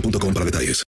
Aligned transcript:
para 0.00 0.44
detalles. 0.44 0.82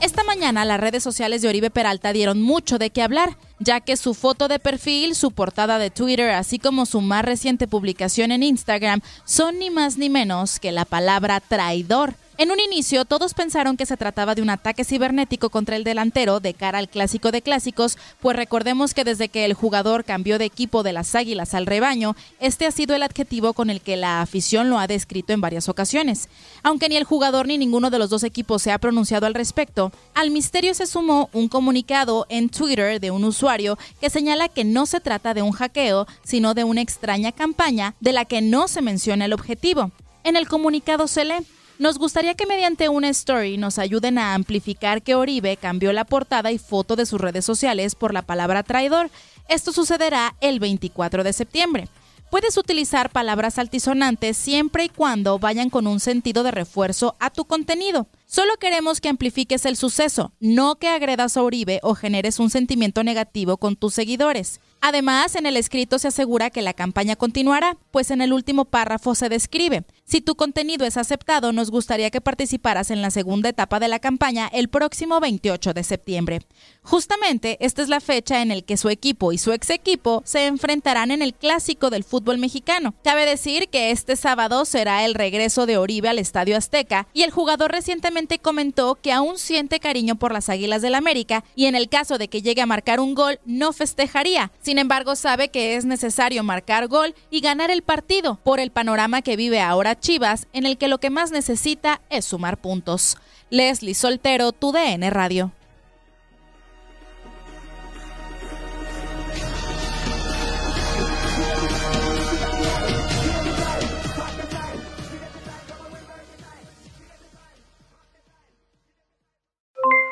Esta 0.00 0.24
mañana 0.24 0.64
las 0.64 0.80
redes 0.80 1.02
sociales 1.02 1.42
de 1.42 1.48
Oribe 1.48 1.70
Peralta 1.70 2.12
dieron 2.12 2.42
mucho 2.42 2.78
de 2.78 2.90
qué 2.90 3.02
hablar, 3.02 3.36
ya 3.60 3.80
que 3.80 3.96
su 3.96 4.14
foto 4.14 4.48
de 4.48 4.58
perfil, 4.58 5.14
su 5.14 5.30
portada 5.30 5.78
de 5.78 5.90
Twitter, 5.90 6.30
así 6.30 6.58
como 6.58 6.86
su 6.86 7.00
más 7.00 7.24
reciente 7.24 7.68
publicación 7.68 8.32
en 8.32 8.42
Instagram 8.42 9.00
son 9.24 9.58
ni 9.58 9.70
más 9.70 9.98
ni 9.98 10.10
menos 10.10 10.58
que 10.58 10.72
la 10.72 10.84
palabra 10.84 11.38
traidor. 11.40 12.14
En 12.38 12.50
un 12.50 12.58
inicio 12.58 13.04
todos 13.04 13.34
pensaron 13.34 13.76
que 13.76 13.84
se 13.84 13.98
trataba 13.98 14.34
de 14.34 14.40
un 14.40 14.48
ataque 14.48 14.84
cibernético 14.84 15.50
contra 15.50 15.76
el 15.76 15.84
delantero 15.84 16.40
de 16.40 16.54
cara 16.54 16.78
al 16.78 16.88
clásico 16.88 17.30
de 17.30 17.42
clásicos, 17.42 17.98
pues 18.20 18.34
recordemos 18.36 18.94
que 18.94 19.04
desde 19.04 19.28
que 19.28 19.44
el 19.44 19.52
jugador 19.52 20.02
cambió 20.04 20.38
de 20.38 20.46
equipo 20.46 20.82
de 20.82 20.94
las 20.94 21.14
Águilas 21.14 21.52
al 21.52 21.66
rebaño, 21.66 22.16
este 22.40 22.64
ha 22.64 22.70
sido 22.70 22.96
el 22.96 23.02
adjetivo 23.02 23.52
con 23.52 23.68
el 23.68 23.82
que 23.82 23.98
la 23.98 24.22
afición 24.22 24.70
lo 24.70 24.78
ha 24.78 24.86
descrito 24.86 25.34
en 25.34 25.42
varias 25.42 25.68
ocasiones. 25.68 26.30
Aunque 26.62 26.88
ni 26.88 26.96
el 26.96 27.04
jugador 27.04 27.46
ni 27.46 27.58
ninguno 27.58 27.90
de 27.90 27.98
los 27.98 28.08
dos 28.08 28.22
equipos 28.24 28.62
se 28.62 28.72
ha 28.72 28.78
pronunciado 28.78 29.26
al 29.26 29.34
respecto, 29.34 29.92
al 30.14 30.30
misterio 30.30 30.72
se 30.72 30.86
sumó 30.86 31.28
un 31.34 31.48
comunicado 31.48 32.24
en 32.30 32.48
Twitter 32.48 32.98
de 32.98 33.10
un 33.10 33.24
usuario 33.24 33.78
que 34.00 34.08
señala 34.08 34.48
que 34.48 34.64
no 34.64 34.86
se 34.86 35.00
trata 35.00 35.34
de 35.34 35.42
un 35.42 35.52
hackeo, 35.52 36.06
sino 36.24 36.54
de 36.54 36.64
una 36.64 36.80
extraña 36.80 37.30
campaña 37.30 37.94
de 38.00 38.14
la 38.14 38.24
que 38.24 38.40
no 38.40 38.68
se 38.68 38.80
menciona 38.80 39.26
el 39.26 39.34
objetivo. 39.34 39.90
En 40.24 40.36
el 40.36 40.48
comunicado 40.48 41.08
se 41.08 41.26
lee 41.26 41.46
nos 41.82 41.98
gustaría 41.98 42.34
que 42.34 42.46
mediante 42.46 42.88
una 42.88 43.08
story 43.08 43.58
nos 43.58 43.76
ayuden 43.76 44.16
a 44.16 44.34
amplificar 44.34 45.02
que 45.02 45.16
Oribe 45.16 45.56
cambió 45.56 45.92
la 45.92 46.04
portada 46.04 46.52
y 46.52 46.58
foto 46.58 46.94
de 46.94 47.06
sus 47.06 47.20
redes 47.20 47.44
sociales 47.44 47.96
por 47.96 48.14
la 48.14 48.22
palabra 48.22 48.62
traidor. 48.62 49.10
Esto 49.48 49.72
sucederá 49.72 50.36
el 50.40 50.60
24 50.60 51.24
de 51.24 51.32
septiembre. 51.32 51.88
Puedes 52.30 52.56
utilizar 52.56 53.10
palabras 53.10 53.58
altisonantes 53.58 54.36
siempre 54.36 54.84
y 54.84 54.88
cuando 54.90 55.40
vayan 55.40 55.70
con 55.70 55.88
un 55.88 55.98
sentido 55.98 56.44
de 56.44 56.52
refuerzo 56.52 57.16
a 57.18 57.30
tu 57.30 57.46
contenido. 57.46 58.06
Solo 58.34 58.56
queremos 58.56 59.02
que 59.02 59.10
amplifiques 59.10 59.66
el 59.66 59.76
suceso, 59.76 60.32
no 60.40 60.76
que 60.76 60.88
agredas 60.88 61.36
a 61.36 61.42
Oribe 61.42 61.80
o 61.82 61.94
generes 61.94 62.38
un 62.38 62.48
sentimiento 62.48 63.04
negativo 63.04 63.58
con 63.58 63.76
tus 63.76 63.92
seguidores. 63.92 64.58
Además, 64.80 65.36
en 65.36 65.44
el 65.44 65.58
escrito 65.58 65.98
se 65.98 66.08
asegura 66.08 66.48
que 66.48 66.62
la 66.62 66.72
campaña 66.72 67.14
continuará, 67.14 67.76
pues 67.90 68.10
en 68.10 68.22
el 68.22 68.32
último 68.32 68.64
párrafo 68.64 69.14
se 69.14 69.28
describe. 69.28 69.84
Si 70.04 70.20
tu 70.20 70.34
contenido 70.34 70.84
es 70.84 70.96
aceptado, 70.96 71.52
nos 71.52 71.70
gustaría 71.70 72.10
que 72.10 72.20
participaras 72.20 72.90
en 72.90 73.00
la 73.00 73.10
segunda 73.10 73.50
etapa 73.50 73.78
de 73.78 73.88
la 73.88 74.00
campaña 74.00 74.48
el 74.52 74.68
próximo 74.68 75.20
28 75.20 75.72
de 75.74 75.84
septiembre. 75.84 76.40
Justamente, 76.82 77.58
esta 77.60 77.82
es 77.82 77.88
la 77.88 78.00
fecha 78.00 78.42
en 78.42 78.48
la 78.48 78.60
que 78.62 78.76
su 78.76 78.88
equipo 78.88 79.32
y 79.32 79.38
su 79.38 79.52
ex 79.52 79.70
equipo 79.70 80.22
se 80.24 80.46
enfrentarán 80.46 81.12
en 81.12 81.22
el 81.22 81.34
clásico 81.34 81.88
del 81.88 82.02
fútbol 82.02 82.38
mexicano. 82.38 82.94
Cabe 83.04 83.24
decir 83.24 83.68
que 83.68 83.92
este 83.92 84.16
sábado 84.16 84.64
será 84.64 85.04
el 85.04 85.14
regreso 85.14 85.64
de 85.66 85.76
Oribe 85.76 86.08
al 86.08 86.18
Estadio 86.18 86.56
Azteca 86.56 87.06
y 87.12 87.22
el 87.22 87.30
jugador 87.30 87.70
recientemente 87.70 88.21
comentó 88.38 88.96
que 88.96 89.12
aún 89.12 89.38
siente 89.38 89.80
cariño 89.80 90.16
por 90.16 90.32
las 90.32 90.48
Águilas 90.48 90.82
del 90.82 90.94
América 90.94 91.44
y 91.54 91.66
en 91.66 91.74
el 91.74 91.88
caso 91.88 92.18
de 92.18 92.28
que 92.28 92.42
llegue 92.42 92.62
a 92.62 92.66
marcar 92.66 93.00
un 93.00 93.14
gol 93.14 93.40
no 93.44 93.72
festejaría. 93.72 94.50
Sin 94.60 94.78
embargo, 94.78 95.16
sabe 95.16 95.48
que 95.48 95.76
es 95.76 95.84
necesario 95.84 96.42
marcar 96.42 96.88
gol 96.88 97.14
y 97.30 97.40
ganar 97.40 97.70
el 97.70 97.82
partido 97.82 98.38
por 98.42 98.60
el 98.60 98.70
panorama 98.70 99.22
que 99.22 99.36
vive 99.36 99.60
ahora 99.60 99.98
Chivas, 99.98 100.46
en 100.52 100.66
el 100.66 100.78
que 100.78 100.88
lo 100.88 100.98
que 100.98 101.10
más 101.10 101.30
necesita 101.30 102.00
es 102.10 102.24
sumar 102.24 102.58
puntos. 102.58 103.16
Leslie 103.50 103.94
Soltero, 103.94 104.52
tu 104.52 104.72
DN 104.72 105.08
Radio. 105.10 105.52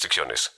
restricciones. 0.00 0.50